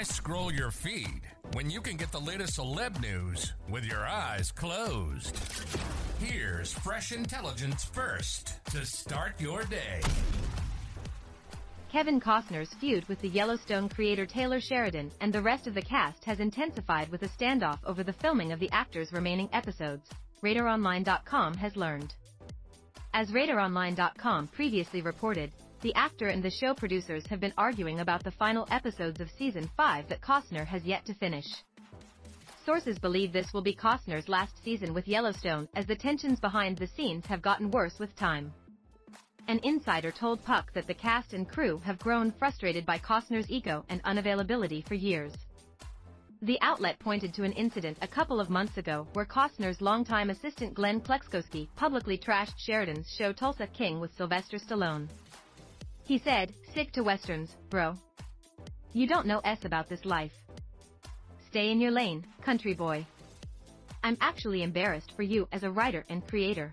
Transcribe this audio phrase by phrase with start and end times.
[0.00, 1.20] Why scroll your feed
[1.52, 5.38] when you can get the latest celeb news with your eyes closed?
[6.18, 10.00] Here's fresh intelligence first to start your day.
[11.92, 16.24] Kevin Costner's feud with the Yellowstone creator Taylor Sheridan and the rest of the cast
[16.24, 20.08] has intensified with a standoff over the filming of the actor's remaining episodes,
[20.42, 22.14] RadarOnline.com has learned.
[23.12, 25.52] As RadarOnline.com previously reported,
[25.82, 29.70] the actor and the show producers have been arguing about the final episodes of season
[29.76, 31.46] 5 that Costner has yet to finish.
[32.66, 36.86] Sources believe this will be Costner's last season with Yellowstone as the tensions behind the
[36.86, 38.52] scenes have gotten worse with time.
[39.48, 43.84] An insider told Puck that the cast and crew have grown frustrated by Costner's ego
[43.88, 45.32] and unavailability for years.
[46.42, 50.74] The outlet pointed to an incident a couple of months ago where Costner's longtime assistant
[50.74, 55.08] Glenn Klexkowski publicly trashed Sheridan's show Tulsa King with Sylvester Stallone.
[56.10, 57.94] He said, sick to westerns, bro.
[58.92, 60.32] You don't know S about this life.
[61.48, 63.06] Stay in your lane, country boy.
[64.02, 66.72] I'm actually embarrassed for you as a writer and creator.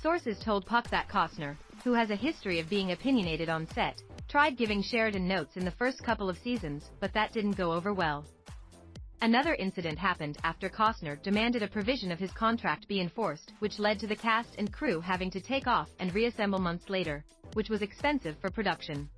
[0.00, 4.56] Sources told Puck that Costner, who has a history of being opinionated on set, tried
[4.56, 8.24] giving Sheridan notes in the first couple of seasons, but that didn't go over well.
[9.20, 14.00] Another incident happened after Costner demanded a provision of his contract be enforced, which led
[14.00, 17.22] to the cast and crew having to take off and reassemble months later,
[17.54, 19.08] which was expensive for production.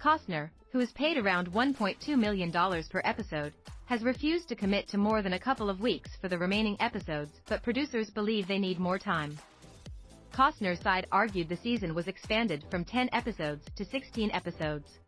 [0.00, 3.52] Costner, who is paid around $1.2 million per episode,
[3.86, 7.32] has refused to commit to more than a couple of weeks for the remaining episodes,
[7.48, 9.38] but producers believe they need more time.
[10.32, 14.98] Costner's side argued the season was expanded from 10 episodes to 16 episodes.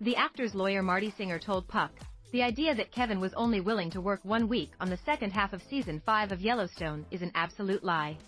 [0.00, 1.92] The actor's lawyer Marty Singer told Puck,
[2.32, 5.52] the idea that Kevin was only willing to work one week on the second half
[5.52, 8.18] of season 5 of Yellowstone is an absolute lie.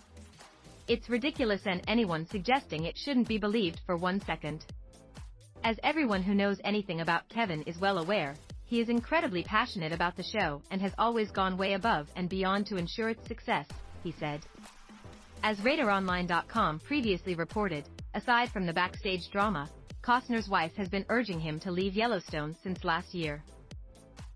[0.87, 4.65] It's ridiculous and anyone suggesting it shouldn't be believed for one second.
[5.65, 10.15] As everyone who knows anything about Kevin is well aware, he is incredibly passionate about
[10.15, 13.67] the show and has always gone way above and beyond to ensure its success,
[14.01, 14.45] he said.
[15.43, 17.83] As RadarOnline.com previously reported,
[18.13, 19.69] aside from the backstage drama,
[20.01, 23.43] Costner's wife has been urging him to leave Yellowstone since last year.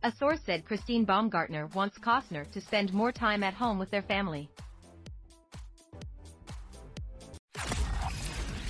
[0.04, 4.02] A source said Christine Baumgartner wants Costner to spend more time at home with their
[4.02, 4.50] family.